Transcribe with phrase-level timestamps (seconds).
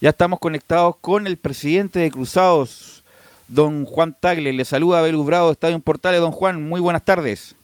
[0.00, 3.02] Ya estamos conectados con el presidente de Cruzados,
[3.48, 4.52] don Juan Tagle.
[4.52, 6.20] Le saluda Belus Bravo, Estadio Portales.
[6.20, 7.56] Don Juan, muy buenas tardes.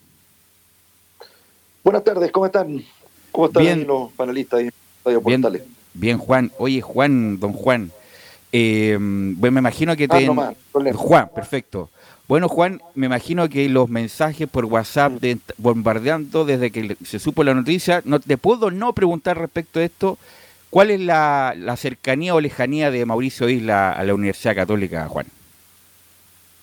[1.84, 2.84] Buenas tardes, ¿cómo están?
[3.30, 5.62] ¿Cómo están bien, los panelistas de Estadio Portales?
[5.92, 6.50] Bien, Juan.
[6.58, 7.92] Oye, Juan, don Juan.
[8.50, 10.26] Eh, bueno, me imagino que ah, te...
[10.26, 10.56] no más,
[10.96, 11.88] Juan, perfecto.
[12.26, 17.44] Bueno, Juan, me imagino que los mensajes por WhatsApp de, bombardeando desde que se supo
[17.44, 20.18] la noticia, no te puedo no preguntar respecto a esto,
[20.74, 25.26] ¿cuál es la, cercanía o lejanía de Mauricio Isla a la Universidad Católica, Juan?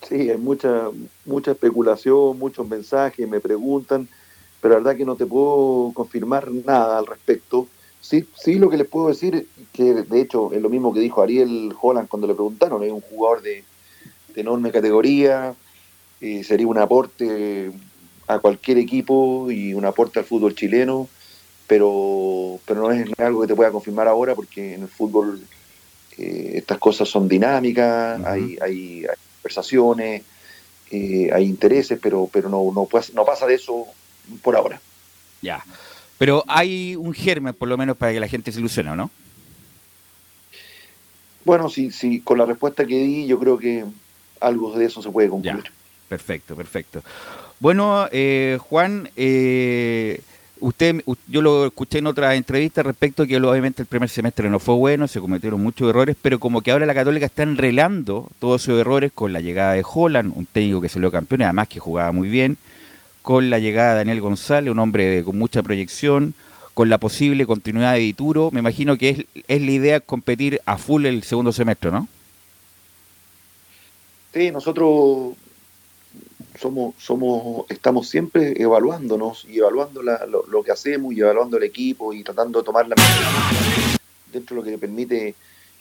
[0.05, 0.89] Sí, hay mucha,
[1.23, 4.09] mucha especulación, muchos mensajes, me preguntan,
[4.59, 7.69] pero la verdad que no te puedo confirmar nada al respecto.
[8.01, 11.21] Sí, sí lo que les puedo decir, que de hecho es lo mismo que dijo
[11.21, 13.63] Ariel Holland cuando le preguntaron, es un jugador de,
[14.35, 15.55] de enorme categoría,
[16.19, 17.71] eh, sería un aporte
[18.27, 21.07] a cualquier equipo y un aporte al fútbol chileno,
[21.71, 25.41] pero, pero no es algo que te pueda confirmar ahora porque en el fútbol
[26.17, 28.27] eh, estas cosas son dinámicas, uh -huh.
[28.27, 30.23] hay, hay, hay, conversaciones,
[30.91, 33.85] eh, hay intereses, pero, pero no, no, no pasa de eso
[34.41, 34.81] por ahora.
[35.41, 35.63] Ya.
[36.17, 39.09] Pero hay un germen, por lo menos, para que la gente se ilusione, ¿no?
[41.45, 43.85] Bueno, sí, sí, con la respuesta que di, yo creo que
[44.41, 45.63] algo de eso se puede concluir.
[45.63, 45.71] Ya.
[46.09, 47.01] Perfecto, perfecto.
[47.61, 50.19] Bueno, eh, Juan, eh,
[50.61, 54.75] usted, yo lo escuché en otra entrevista respecto que obviamente el primer semestre no fue
[54.75, 58.79] bueno, se cometieron muchos errores, pero como que ahora la Católica está enrelando todos esos
[58.79, 62.11] errores con la llegada de Holland, un técnico que salió campeón y además que jugaba
[62.11, 62.57] muy bien,
[63.21, 66.33] con la llegada de Daniel González, un hombre de, con mucha proyección,
[66.73, 70.77] con la posible continuidad de Dituro, me imagino que es, es la idea competir a
[70.77, 72.07] full el segundo semestre, ¿no?
[74.33, 75.35] Sí, nosotros
[76.61, 82.13] somos, somos, estamos siempre evaluándonos y evaluando la, lo, que hacemos y evaluando el equipo
[82.13, 82.95] y tratando de tomar la
[84.31, 85.33] dentro de lo que permite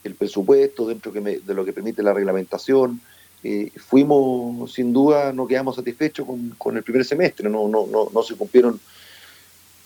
[0.02, 3.00] el presupuesto, dentro de lo que permite la reglamentación.
[3.44, 8.22] Eh, fuimos, sin duda, no quedamos satisfechos con, el primer semestre, no, no, no, no
[8.22, 8.80] se cumplieron,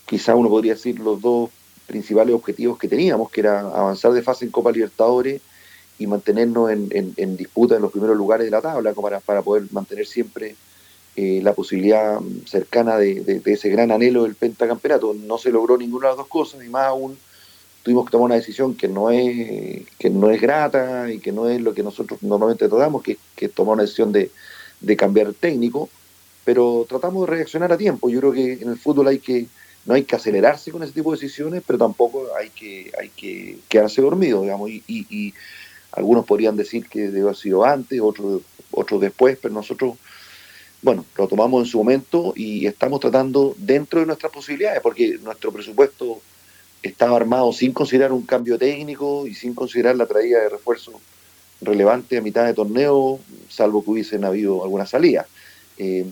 [0.06, 1.50] quizá uno podría decir, los dos
[1.86, 5.40] principales objetivos que teníamos, que era avanzar de fase en Copa Libertadores
[5.98, 9.42] y mantenernos en, en, en, disputa en los primeros lugares de la tabla para, para
[9.42, 10.56] poder mantener siempre
[11.16, 15.14] eh, la posibilidad cercana de, ese gran anhelo del pentacampeonato.
[15.14, 17.16] No se logró ninguna de las dos cosas y más aún
[17.82, 21.48] tuvimos que tomar una decisión que no es, que no es grata y que no
[21.48, 24.30] es lo que nosotros normalmente tratamos, que, que tomar una decisión de,
[24.80, 25.88] de cambiar técnico,
[26.44, 28.08] pero tratamos de reaccionar a tiempo.
[28.08, 29.46] Yo creo que en el fútbol hay que,
[29.86, 33.58] no hay que acelerarse con ese tipo de decisiones, pero tampoco hay que, hay que
[33.68, 35.34] quedarse dormido, digamos, y, y, y
[35.92, 39.96] algunos podrían decir que debe haber sido antes, otros, otros después, pero nosotros,
[40.84, 45.50] bueno, lo tomamos en su momento y estamos tratando dentro de nuestras posibilidades, porque nuestro
[45.50, 46.20] presupuesto
[46.82, 51.00] estaba armado sin considerar un cambio técnico y sin considerar la traída de refuerzo
[51.62, 53.18] relevante a mitad de torneo,
[53.48, 55.26] salvo que hubiesen habido alguna salida.
[55.78, 56.04] Eh,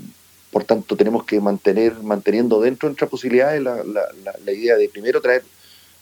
[0.50, 4.76] por tanto, tenemos que mantener, manteniendo dentro de nuestras posibilidades la, la, la, la idea
[4.76, 5.44] de primero traer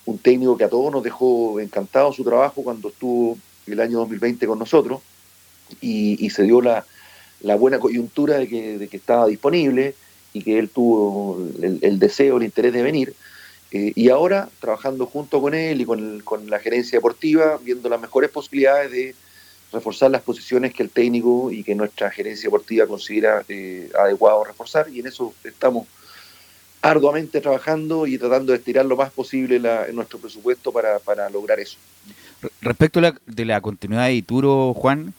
[0.07, 4.47] un técnico que a todos nos dejó encantado su trabajo cuando estuvo el año 2020
[4.47, 5.01] con nosotros
[5.81, 6.87] y, y se dio la,
[7.43, 9.95] la, buena coyuntura de que, de que, estaba disponible
[10.33, 13.15] y que él tuvo el, deseo, el interés de venir.
[13.73, 17.89] Eh, y ahora, trabajando junto con él y con, el, con, la gerencia deportiva, viendo
[17.89, 19.15] las mejores posibilidades de
[19.73, 24.89] reforzar las posiciones que el técnico y que nuestra gerencia deportiva considera eh, adecuado reforzar.
[24.89, 25.87] Y en eso estamos
[26.83, 31.61] arduamente trabajando y tratando de estirar lo más posible en nuestro presupuesto para, para lograr
[31.61, 31.77] eso.
[32.63, 35.13] Respecto de la continuidad de Ituro, Juan,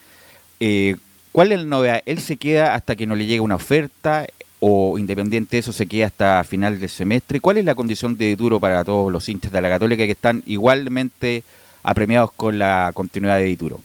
[0.60, 0.96] eh,
[1.32, 2.02] ¿cuál es la novedad?
[2.06, 4.28] ¿Él se queda hasta que no le llegue una oferta
[4.60, 7.40] o independiente de eso se queda hasta final del semestre?
[7.40, 10.44] ¿Cuál es la condición de Ituro para todos los hinchas de la Católica que están
[10.46, 11.44] igualmente
[11.84, 13.80] apremiados con la continuidad de Ituro?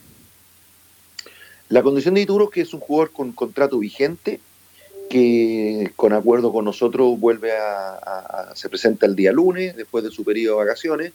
[1.69, 4.39] La condición de Ituro es que es un jugador con contrato vigente,
[5.09, 10.23] que con acuerdo con nosotros vuelve a se presenta el día lunes, después de su
[10.23, 11.13] periodo de vacaciones,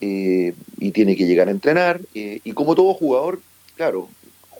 [0.00, 2.00] eh, y tiene que llegar a entrenar.
[2.14, 3.40] Eh, y como todo jugador,
[3.76, 4.08] claro,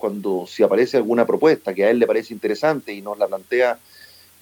[0.03, 3.79] cuando si aparece alguna propuesta que a él le parece interesante y nos la plantea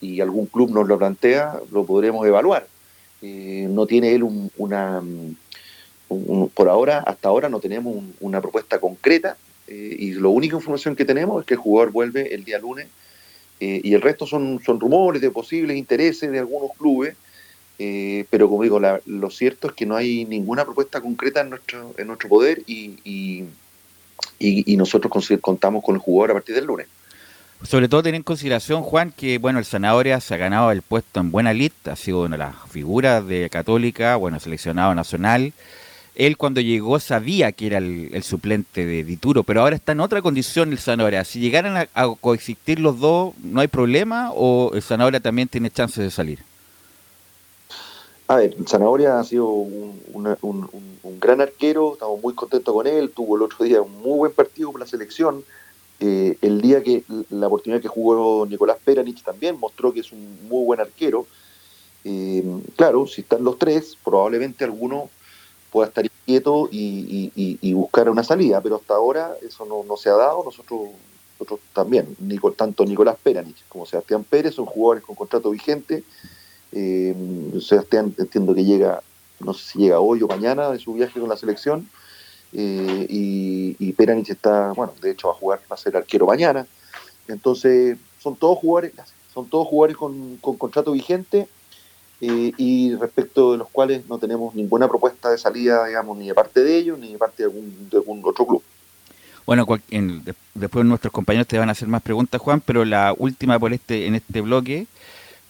[0.01, 2.67] y algún club nos lo plantea, lo podremos evaluar.
[3.21, 5.03] Eh, no tiene él un, una,
[6.09, 9.37] un, por ahora, hasta ahora no tenemos un, una propuesta concreta
[9.67, 12.87] eh, y la única información que tenemos es que el jugador vuelve el día lunes
[13.61, 17.17] eh, y el resto son, son rumores de posibles intereses de algunos clubes
[18.31, 21.95] pero como digo, la, lo cierto es que no hay ninguna propuesta concreta en nuestro,
[21.97, 23.45] en nuestro poder y, y,
[24.41, 26.89] y, y nosotros contamos con el jugador a partir del lunes.
[27.63, 31.21] Sobre todo tener en consideración, Juan, que bueno, el Zanahoria se ha ganado el puesto
[31.21, 35.53] en buena lista, ha sido una de las figuras de Católica, bueno, seleccionado nacional,
[36.15, 40.23] él cuando llegó sabía que era el, suplente de Dituro, pero ahora está en otra
[40.23, 41.25] condición el Zanahoria.
[41.25, 46.03] Si llegaran a, coexistir los dos, ¿no hay problema o el Zanahoria también tiene chances
[46.03, 46.41] de salir?
[48.27, 50.90] A ver, Zanahoria ha sido un,
[51.21, 54.73] gran arquero, estamos muy contentos con él, tuvo el otro día un muy buen partido
[54.73, 55.45] con la selección.
[56.01, 60.49] Eh, el día que la oportunidad que jugó Nicolás Peranich también mostró que es un
[60.49, 61.27] muy buen arquero.
[62.05, 62.43] Eh,
[62.75, 65.11] claro, si están los tres, probablemente alguno
[65.71, 70.43] pueda estar quieto y, buscar una salida, pero hasta ahora eso no, se ha dado.
[70.45, 70.89] Nosotros,
[71.39, 72.17] nosotros también,
[72.57, 76.03] tanto Nicolás Peranich como Sebastián Pérez son jugadores con contrato vigente.
[76.73, 77.15] Eh,
[77.61, 79.03] Sebastián entiendo que llega,
[79.41, 81.89] no sé si llega hoy o mañana de su viaje con la selección.
[82.53, 86.67] Eh, y, Peranich está, bueno, de hecho va a jugar, va a ser arquero mañana.
[87.29, 88.93] Entonces, son todos jugadores,
[89.33, 91.49] son todos jugadores con, con contrato vigente
[92.21, 96.35] eh, y respecto de los cuales no tenemos ninguna propuesta de salida, digamos, ni de
[96.35, 98.63] parte de ellos, ni de parte de algún, otro club.
[99.47, 99.67] Bueno,
[100.55, 104.07] después nuestros compañeros te van a hacer más preguntas, Juan, pero la última por este
[104.07, 104.87] en este bloque.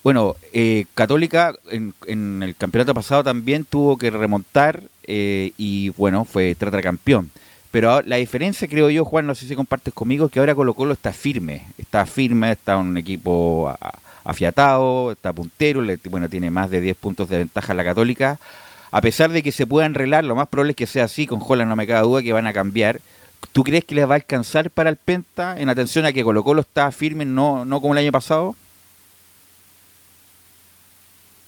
[0.02, 6.56] Bueno, eh, Católica en, el campeonato pasado también tuvo que remontar eh, y bueno, fue
[6.82, 7.31] campeón.
[7.70, 10.75] Pero la diferencia, creo yo, Juan, no sé si compartes conmigo, es que ahora Colo
[10.75, 11.67] Colo está firme.
[11.79, 13.73] Está firme, está un equipo
[14.25, 18.38] afiatado, está puntero, bueno, tiene más de 10 puntos de ventaja la Católica.
[18.91, 21.41] A pesar de que se pueda enrelar, lo más probable es que sea así, con
[21.46, 23.00] Holland no me cabe duda que van a cambiar.
[23.53, 26.43] ¿Tú crees que les va a alcanzar para el Penta en atención a que Colo
[26.43, 28.56] Colo está firme, no, no como el año pasado?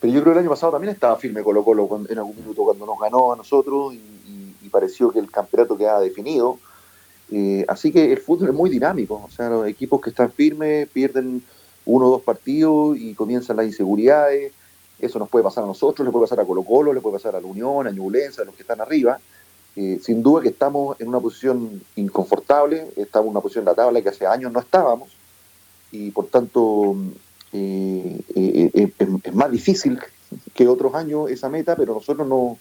[0.02, 2.64] Pero yo creo que el año pasado también estaba firme Colo Colo en algún minuto
[2.64, 6.58] cuando nos ganó a nosotros y, pareció que el campeonato quedaba definido.
[7.30, 9.22] Eh, así que el fútbol es muy dinámico.
[9.22, 11.42] O sea, los equipos que están firmes pierden
[11.84, 14.50] uno o dos partidos y comienzan las inseguridades.
[14.98, 17.36] Eso nos puede pasar a nosotros, le puede pasar a Colo Colo, le puede pasar
[17.36, 19.20] a la Unión, a Ñublense, a los que están arriba.
[19.76, 23.76] Eh, sin duda que estamos en una posición inconfortable, estamos en una posición de la
[23.76, 25.10] tabla que hace años no estábamos
[25.92, 26.96] y por tanto
[27.52, 29.98] es, más difícil
[30.54, 32.58] que otros años esa meta, pero nosotros no,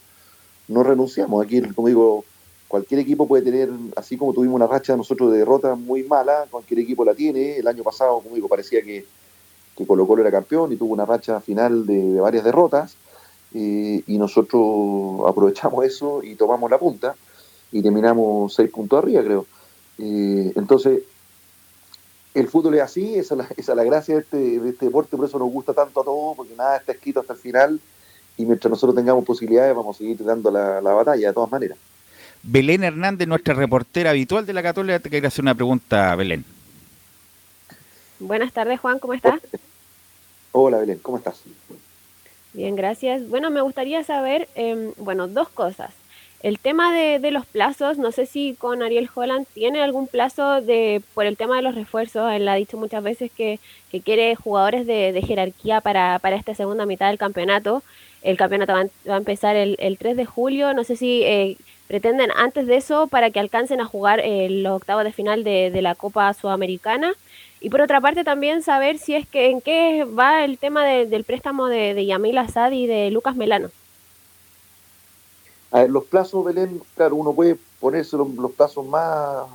[0.68, 1.44] no renunciamos.
[1.44, 2.26] Aquí, como digo,
[2.68, 6.82] cualquier equipo puede tener, así como tuvimos una racha nosotros de derrota muy mala, cualquier
[6.82, 7.58] equipo la tiene.
[7.58, 9.06] El año pasado, como digo, parecía que,
[9.78, 12.96] que Colo Colo era campeón y tuvo una racha final de, varias derrotas.
[13.54, 17.16] Y nosotros aprovechamos eso y tomamos la punta
[17.72, 19.46] y terminamos seis puntos arriba, creo.
[19.98, 21.04] Entonces,
[22.34, 25.40] el fútbol es así, esa es la, gracia de este, de este deporte, por eso
[25.40, 27.80] nos gusta tanto a todos, porque nada está escrito hasta el final
[28.38, 31.78] y mientras nosotros tengamos posibilidades vamos a seguir dando la batalla de todas maneras.
[32.44, 36.44] Belén Hernández, nuestra reportera habitual de la Católica, te quiere hacer una pregunta, Belén.
[38.20, 39.40] Buenas tardes, Juan, ¿cómo estás?
[40.52, 41.42] Hola, Belén, ¿cómo estás?
[42.54, 43.28] Bien, gracias.
[43.30, 45.92] Bueno, me gustaría saber, em, bueno, dos cosas.
[46.44, 51.02] El tema de, los plazos, no sé si con Ariel Holland tiene algún plazo de
[51.14, 52.32] por el tema de los refuerzos.
[52.34, 53.60] Él ha dicho muchas veces que,
[54.04, 57.84] quiere jugadores de, jerarquía para, para, esta segunda mitad del campeonato.
[58.24, 60.74] El campeonato va, a empezar el, el, 3 de julio.
[60.74, 61.58] No sé si eh,
[61.88, 65.80] pretenden antes de eso para que alcancen a jugar eh, los octavos de final de,
[65.80, 67.14] la Copa Sudamericana.
[67.60, 71.24] Y por otra parte también saber si es que en qué va el tema del
[71.24, 73.70] préstamo de, de Yamil Asad y de Lucas Melano.
[75.72, 79.48] A ver, los plazos, Belén, claro, uno puede ponerse los, plazos más,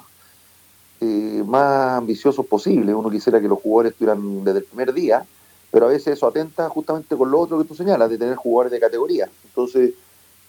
[1.01, 2.95] eh, más ambiciosos posibles.
[2.95, 5.27] Uno quisiera que los jugadores estuvieran desde el primer día,
[5.71, 8.73] pero a veces eso atenta justamente con lo otro que tú señalas, de tener jugadores
[8.73, 9.29] de categoría.
[9.45, 9.93] Entonces,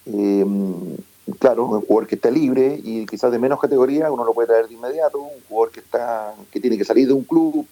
[0.05, 0.45] eh,
[1.37, 4.69] claro, un jugador que está libre y quizás de menos categoría, uno lo puede traer
[4.69, 7.67] de inmediato, un jugador que está, que tiene que salir de un club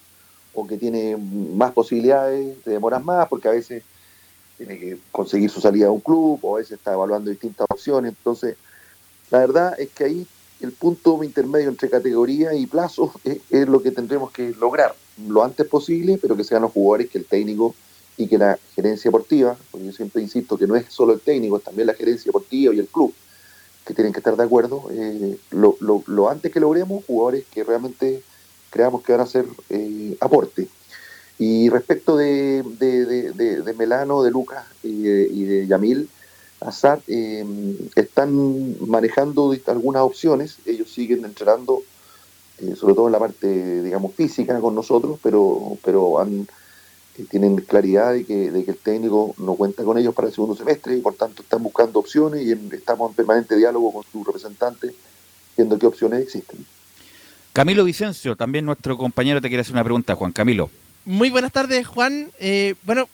[0.53, 3.83] o que tiene más posibilidades, te demoras más, porque a veces
[4.57, 8.13] tiene que conseguir su salida de un club, o a veces está evaluando distintas opciones.
[8.17, 8.55] Entonces,
[9.31, 10.27] la verdad es que ahí
[10.61, 14.95] el punto intermedio entre categoría y plazo es, lo que tendremos que lograr
[15.27, 17.73] lo antes posible, pero que sean los jugadores que el técnico
[18.17, 21.57] y que la gerencia deportiva, porque yo siempre insisto que no es solo el técnico,
[21.57, 23.13] es también la gerencia deportiva y el club,
[23.85, 24.87] que tienen que estar de acuerdo.
[24.91, 28.23] Eh, lo, lo, antes que logremos, jugadores que realmente
[28.69, 30.67] creamos que van a hacer eh, aporte.
[31.37, 32.63] Y respecto de,
[33.77, 36.09] Melano, de Lucas y de, Yamil,
[36.61, 37.45] Azad, eh,
[37.95, 40.57] están manejando algunas opciones.
[40.65, 41.83] Ellos siguen entrenando,
[42.75, 46.47] sobre todo en la parte, digamos, física con nosotros, pero, pero han
[47.23, 51.01] tienen claridad de que, el técnico no cuenta con ellos para el segundo semestre y
[51.01, 54.93] por tanto están buscando opciones y estamos en permanente diálogo con sus representantes
[55.55, 56.65] viendo qué opciones existen.
[57.53, 60.69] Camilo Vicencio, también nuestro compañero te quiere hacer una pregunta, Juan Camilo.
[61.05, 62.31] Muy buenas tardes, Juan.
[62.39, 63.07] Eh, bueno,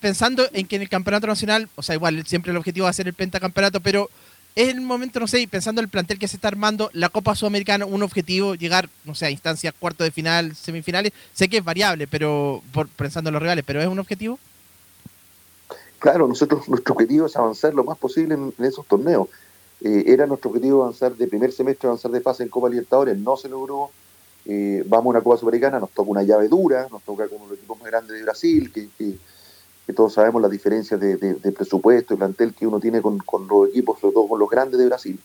[0.00, 2.92] pensando en que en el campeonato nacional, o sea, igual siempre el objetivo va a
[2.92, 4.10] ser el pentacampeonato, pero
[4.54, 7.34] es el momento, no sé, pensando en el plantel que se está armando, la Copa
[7.34, 11.12] Sudamericana, un objetivo, llegar, no sé, a instancias cuarto de final, semifinales.
[11.32, 14.38] Sé que es variable, pero por, pensando en los rivales, pero ¿es un objetivo?
[16.00, 19.28] Claro, nosotros, nuestro objetivo es avanzar lo más posible en, esos torneos.
[19.80, 23.38] Eh, era nuestro objetivo avanzar de primer semestre, avanzar de fase en Copa Libertadores, no
[23.38, 23.90] se logró.
[24.48, 27.58] Eh, vamos a una Copa Sudamericana, nos toca una llave dura, nos toca con los
[27.58, 28.88] equipos más grandes de Brasil, que
[29.88, 31.16] que todos sabemos las diferencias de,
[31.50, 34.84] presupuesto y plantel que uno tiene con, los equipos, sobre todo con los grandes de
[34.84, 35.18] Brasil.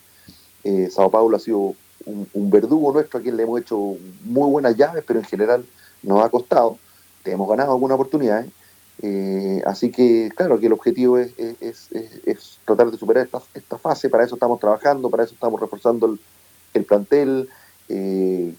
[0.64, 1.74] Eh, Sao Paulo ha sido
[2.06, 3.76] un, verdugo nuestro, a quien le hemos hecho
[4.24, 5.66] muy buenas llaves, pero en general
[6.02, 6.78] nos ha costado.
[7.22, 8.46] Te hemos ganado alguna oportunidad.
[9.02, 11.34] Eh, así que, claro, que el objetivo es,
[12.64, 14.08] tratar de superar esta, fase.
[14.08, 16.16] Para eso estamos trabajando, para eso estamos reforzando
[16.72, 17.50] el, plantel.
[17.88, 18.54] Eh,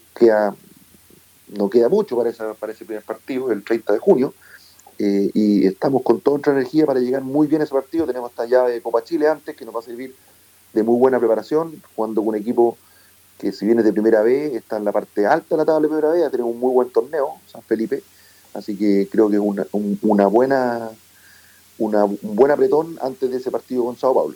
[1.48, 4.34] no queda mucho para, esa, ese primer partido, el 30 de junio.
[4.98, 8.06] Eh, y estamos con toda nuestra energía para llegar muy bien a ese partido.
[8.06, 10.14] Tenemos esta llave de Copa Chile antes que nos va a servir
[10.72, 12.76] de muy buena preparación, jugando con un equipo
[13.38, 15.88] que si viene de primera vez, está en la parte alta de la tabla de
[15.88, 18.02] primera vez, tenemos un muy buen torneo, San Felipe,
[18.54, 19.66] así que creo que es una,
[20.02, 20.90] una buena
[21.78, 24.34] una, un buen apretón antes de ese partido con Sao Paulo.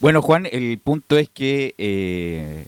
[0.00, 2.66] Bueno, Juan, el punto es que eh,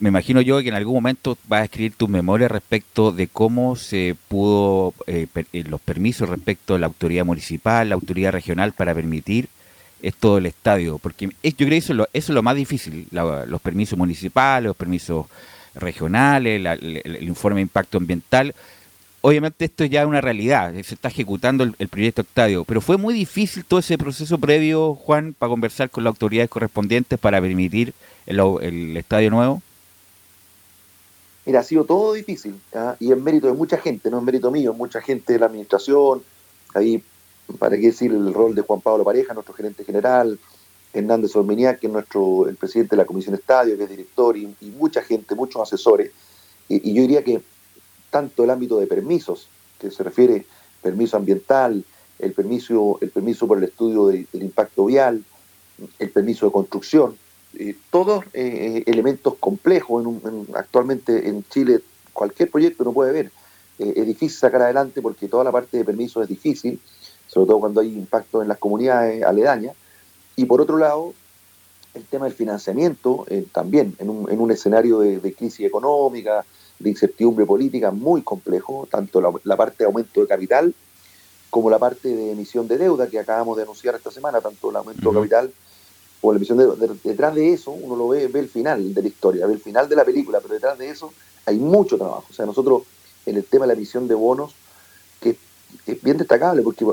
[0.00, 3.76] me imagino yo que en algún momento vas a escribir tu memoria respecto de cómo
[3.76, 8.94] se pudo eh, eh, los permisos respecto a la autoridad municipal, la autoridad regional para
[8.94, 9.48] permitir
[10.00, 13.06] esto del estadio, porque yo creo que eso es lo, eso es lo más difícil,
[13.10, 15.26] los permisos municipales, los permisos
[15.74, 18.54] regionales, el, informe de impacto ambiental.
[19.20, 23.12] Obviamente esto ya es una realidad, se está ejecutando el, proyecto estadio, pero fue muy
[23.12, 27.92] difícil todo ese proceso previo, Juan, para conversar con las autoridades correspondientes para permitir
[28.24, 29.62] el estadio nuevo.
[31.50, 32.54] Mira, ha sido todo difícil
[33.00, 36.22] y en mérito de mucha gente, no en mérito mío, mucha gente de la administración,
[36.74, 37.02] ahí,
[37.58, 40.38] para qué decir, el rol de Juan Pablo Pareja, nuestro gerente general,
[40.92, 44.54] Hernández Ormeniak, que es nuestro, el presidente de la Comisión Estadio, que es director, y,
[44.78, 46.12] mucha gente, muchos asesores.
[46.68, 47.42] Y, yo diría que
[48.10, 49.48] tanto el ámbito de permisos,
[49.80, 50.46] que se refiere
[50.80, 51.84] permiso ambiental,
[52.20, 55.24] el permiso, el permiso por el estudio del impacto vial,
[55.98, 57.16] el permiso de construcción,
[57.58, 60.04] eh, todos eh, elementos complejos.
[60.54, 61.80] actualmente en Chile
[62.12, 63.32] cualquier proyecto no puede ver.
[63.78, 66.80] Eh, es difícil sacar adelante porque toda la parte de permiso es difícil,
[67.26, 69.74] sobre todo cuando hay impacto en las comunidades aledañas.
[70.36, 71.12] Y por otro lado,
[71.94, 76.44] el tema del financiamiento también, en un, escenario de, crisis económica,
[76.78, 80.72] de incertidumbre política muy complejo, tanto la, parte de aumento de capital
[81.50, 84.76] como la parte de emisión de deuda que acabamos de anunciar esta semana, tanto el
[84.76, 85.52] aumento de capital
[86.22, 86.66] o la visión de,
[87.02, 89.88] detrás de eso, uno lo ve, ve el final de la historia, ve el final
[89.88, 91.12] de la película, pero detrás de eso
[91.46, 92.26] hay mucho trabajo.
[92.28, 92.82] O sea, nosotros
[93.26, 94.54] en el tema de la emisión de bonos,
[95.20, 95.36] que
[95.86, 96.84] es bien destacable, porque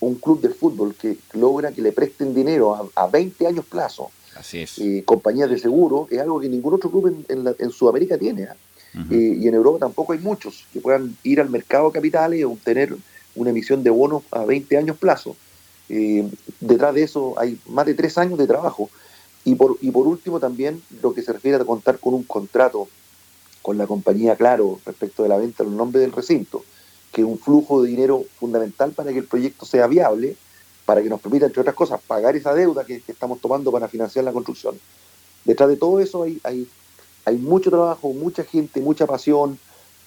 [0.00, 4.58] un club de fútbol que logra que le presten dinero a, 20 años plazo, Así
[4.58, 4.78] es.
[4.80, 8.44] Eh, compañías de seguro, es algo que ningún otro club en, Sudamérica tiene.
[8.44, 8.56] ¿ah?
[9.10, 12.44] Eh, y en Europa tampoco hay muchos que puedan ir al mercado de capitales y
[12.44, 12.96] obtener
[13.36, 15.36] una emisión de bonos a 20 años plazo.
[15.88, 16.28] Eh,
[16.60, 18.90] detrás de eso hay más de tres años de trabajo.
[19.44, 22.88] Y por, y por último también lo que se refiere a contar con un contrato
[23.64, 26.64] con la compañía Claro respecto de la venta del nombre del recinto,
[27.12, 30.36] que es un flujo de dinero fundamental para que el proyecto sea viable,
[30.84, 34.24] para que nos permita, entre otras cosas, pagar esa deuda que, estamos tomando para financiar
[34.24, 34.78] la construcción.
[35.44, 36.68] Detrás de todo eso hay, hay,
[37.24, 39.58] hay mucho trabajo, mucha gente, mucha pasión,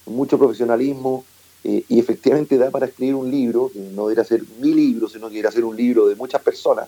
[0.06, 1.26] mucho profesionalismo,
[1.70, 5.28] eh, y efectivamente da para escribir un libro, que no debería ser mi libro, sino
[5.28, 6.88] que debería ser un libro de muchas personas.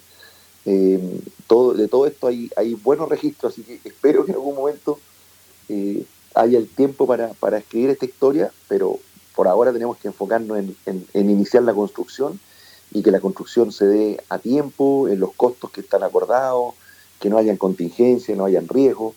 [0.66, 4.98] Eh, todo, de todo esto hay, buenos registros, así que espero que en algún momento
[5.68, 9.00] eh, haya el tiempo para, escribir esta historia, pero
[9.36, 12.40] por ahora tenemos que enfocarnos en, iniciar la construcción
[12.94, 16.76] y que la construcción se dé a tiempo, en los costos que están acordados,
[17.20, 19.14] que no hayan contingencias, no hayan riesgos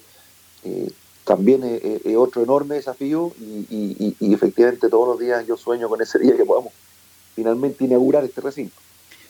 [1.24, 6.36] también es, otro enorme desafío y, efectivamente todos los días yo sueño con ese día
[6.36, 6.72] que podamos
[7.34, 8.74] finalmente inaugurar este recinto.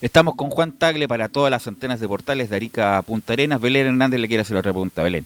[0.01, 3.61] Estamos con Juan Tagle para todas las antenas de portales de Arica a Punta Arenas.
[3.61, 5.03] Belén Hernández le quiere hacer otra pregunta.
[5.03, 5.25] Belén.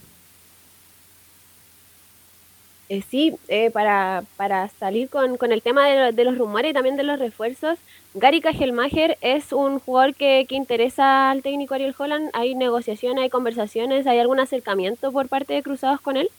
[2.89, 6.97] Eh, sí, eh, para, para salir con, con el tema de, los rumores y también
[6.97, 7.79] de los refuerzos,
[8.15, 12.31] Gary Kajelmacher es un jugador que, que, interesa al técnico Ariel Holland.
[12.33, 16.31] ¿Hay negociaciones, hay conversaciones, hay algún acercamiento por parte de Cruzados con él?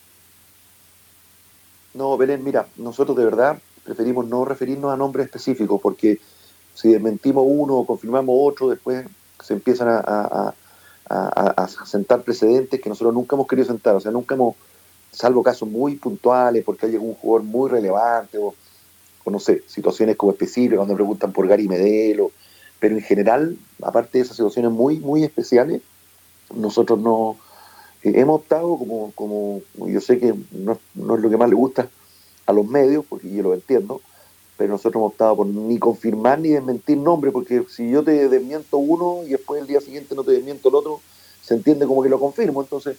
[1.93, 6.19] No, Belén, mira, nosotros de verdad preferimos no referirnos a nombres específicos porque
[6.73, 9.05] si desmentimos uno o confirmamos otro, después
[9.43, 10.53] se empiezan a,
[11.85, 13.95] sentar precedentes que nosotros nunca hemos querido sentar.
[13.95, 14.55] O sea, nunca hemos,
[15.11, 18.53] salvo casos muy puntuales, porque hay algún jugador muy relevante o,
[19.25, 22.31] no sé, situaciones como específicas, cuando preguntan por Gary Medelo.
[22.79, 25.81] Pero en general, aparte de esas situaciones muy, muy especiales,
[26.53, 27.37] nosotros no,
[28.15, 31.89] hemos optado, como, como yo sé que no, no, es lo que más le gusta
[32.45, 34.01] a los medios, porque yo lo entiendo,
[34.57, 38.77] pero nosotros hemos optado por ni confirmar ni desmentir nombres, porque si yo te desmiento
[38.77, 41.01] uno y después el día siguiente no te desmiento el otro,
[41.41, 42.61] se entiende como que lo confirmo.
[42.61, 42.97] Entonces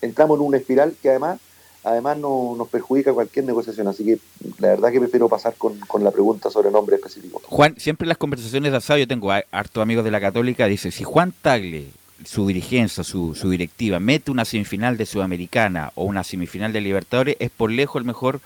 [0.00, 1.40] entramos en una espiral que además
[1.84, 3.88] además no, nos perjudica cualquier negociación.
[3.88, 4.18] Así que
[4.58, 7.40] la verdad que prefiero pasar con, la pregunta sobre nombre específico.
[7.46, 10.90] Juan, siempre en las conversaciones de asado, yo tengo hartos amigos de la Católica, dice,
[10.90, 11.88] si Juan Tagle,
[12.24, 17.36] su dirigencia, su, su directiva, mete una semifinal de Sudamericana o una semifinal de Libertadores,
[17.38, 18.40] es por lejos el mejor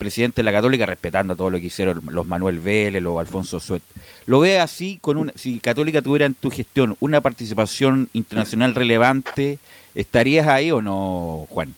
[0.00, 3.82] presidente de la Católica, respetando todo lo que hicieron los Manuel Vélez, los Alfonso Suet.
[4.24, 9.58] ¿Lo ve así, con una, si Católica tuviera en tu gestión una participación internacional relevante,
[9.94, 11.74] estarías ahí o no, Juan?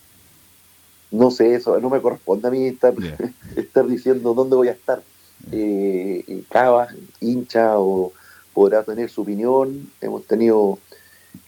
[1.10, 2.94] No sé, eso no me corresponde a mí estar,
[3.56, 5.02] estar diciendo dónde voy a estar.
[5.50, 6.88] Eh, Cava,
[7.20, 8.12] hincha, o
[8.54, 9.90] podrá tener su opinión.
[10.00, 10.78] Hemos tenido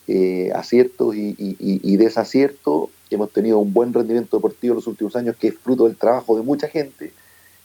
[0.06, 2.90] eh, aciertos y, y, desaciertos.
[3.10, 6.36] Hemos tenido un buen rendimiento deportivo en los últimos años, que es fruto del trabajo
[6.36, 7.12] de mucha gente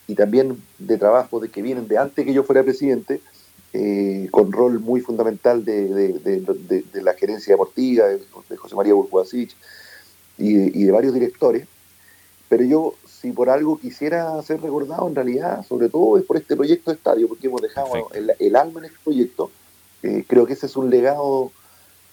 [0.07, 3.21] y también de trabajo de que vienen de antes que yo fuera presidente,
[3.73, 8.19] eh, con rol muy fundamental de, la gerencia deportiva, de,
[8.57, 9.55] José María Burguasich
[10.37, 11.67] y, de varios directores.
[12.47, 16.55] Pero yo, si por algo quisiera ser recordado, en realidad, sobre todo es por este
[16.55, 19.51] proyecto de estadio, porque hemos dejado el, alma en este proyecto.
[20.01, 21.51] Eh, creo que ese es un legado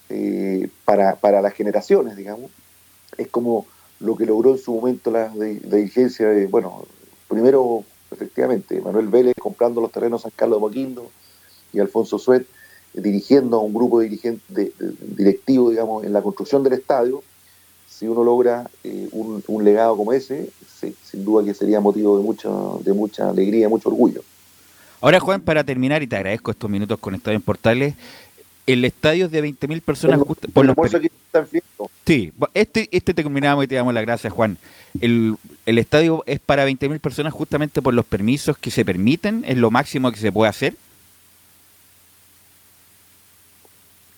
[0.09, 2.51] eh, para, para las generaciones, digamos.
[3.17, 3.67] Es como
[4.01, 6.85] lo que logró en su momento la dirigencia de, bueno,
[7.29, 11.11] primero, efectivamente, Manuel Vélez comprando los terrenos San Carlos de Moquindo
[11.73, 12.47] y Alfonso Suet
[12.93, 17.23] dirigiendo a un grupo de, de, directivo, digamos, en la construcción del estadio.
[17.89, 20.51] Si uno logra eh, un, un, legado como ese,
[21.03, 22.49] sin duda que sería motivo de mucha,
[22.81, 24.23] de mucha alegría, mucho orgullo.
[25.01, 27.95] Ahora, Juan, para terminar, y te agradezco estos minutos con Estadio en Portales,
[28.67, 30.21] el estadio es de 20.000 personas.
[30.53, 31.47] por los aquí está
[32.05, 34.59] Sí, este, este te combinamos y te damos las gracias, Juan.
[35.01, 39.57] El, el estadio es para 20.000 personas justamente por los permisos que se permiten, es
[39.57, 40.75] lo máximo que se puede hacer.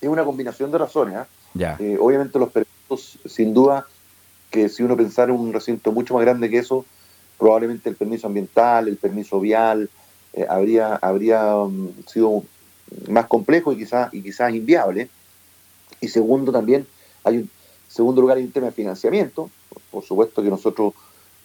[0.00, 1.16] Es una combinación de razones.
[1.16, 1.76] ¿eh?
[1.78, 3.87] Eh, obviamente los permisos, sin duda,
[4.50, 6.87] que si uno pensara en un recinto mucho más grande que eso,
[7.38, 9.90] probablemente el permiso ambiental, el permiso vial,
[10.32, 12.44] eh, habría, habría um, sido
[13.09, 15.09] más complejo y quizás y quizás inviable.
[16.01, 16.87] Y segundo también,
[17.24, 17.51] hay un
[17.88, 19.51] segundo lugar hay un tema de financiamiento.
[19.90, 20.94] Por supuesto que nosotros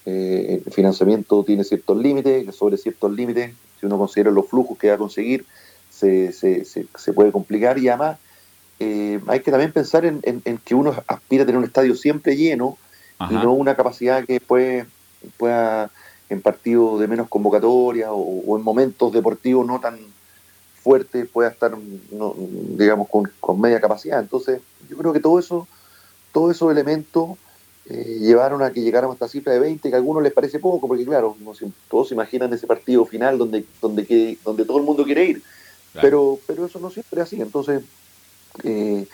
[0.06, 4.78] eh, el financiamiento tiene ciertos límites, que sobre ciertos límites, si uno considera los flujos
[4.78, 5.46] que va a conseguir,
[5.90, 8.18] se, se, se, puede complicar y además
[8.80, 10.22] eh, hay que también pensar en,
[10.66, 12.78] que uno aspira a tener un estadio siempre lleno
[13.30, 14.86] y no una capacidad que puede,
[15.38, 15.92] pueda
[16.30, 20.00] en partidos de menos convocatoria o, en momentos deportivos no tan
[20.84, 21.76] fuerte pueda estar,
[22.78, 24.20] digamos, con, media capacidad.
[24.20, 25.68] Entonces, yo creo que todo eso,
[26.34, 27.38] todos esos elementos
[27.86, 30.60] eh, llevaron a que llegáramos a esta cifra de 20, que a algunos les parece
[30.60, 31.38] poco, porque claro,
[31.90, 35.44] todos se imaginan ese partido final donde, donde, donde todo el mundo quiere ir,
[36.02, 37.42] pero, pero eso no siempre es así.
[37.42, 37.84] Entonces,
[38.64, 39.08] eh,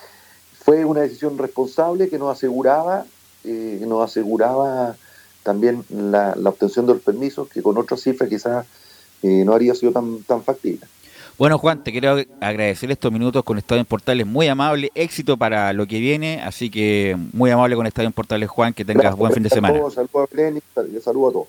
[0.59, 3.05] fue una decisión responsable que nos aseguraba,
[3.43, 4.95] eh, nos aseguraba
[5.43, 8.65] también la, obtención de los permisos, que con otras cifras quizás
[9.21, 10.87] no habría sido tan, tan factible.
[11.39, 15.71] Bueno, Juan, te quiero agradecer estos minutos con Estadio en Portales, muy amable, éxito para
[15.71, 19.31] lo que viene, así que muy amable con Estadio en Portales, Juan, que tengas buen
[19.31, 19.73] fin de semana.
[19.75, 21.47] Saludos, a saludos a todos.